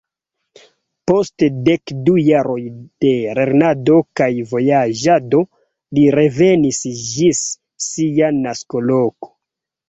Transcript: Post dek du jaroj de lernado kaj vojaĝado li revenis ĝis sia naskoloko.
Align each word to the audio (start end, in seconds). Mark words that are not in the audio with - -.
Post 1.09 1.43
dek 1.67 1.91
du 2.07 2.15
jaroj 2.27 2.61
de 3.05 3.11
lernado 3.39 3.97
kaj 4.21 4.29
vojaĝado 4.53 5.43
li 5.99 6.07
revenis 6.17 6.81
ĝis 7.11 7.43
sia 7.91 8.33
naskoloko. 8.41 9.33